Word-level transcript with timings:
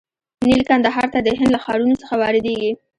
نیل 0.47 0.61
کندهار 0.69 1.07
ته 1.13 1.19
د 1.23 1.27
هند 1.39 1.51
له 1.55 1.59
ښارونو 1.63 1.95
څخه 2.01 2.15
واردیږي. 2.21 2.71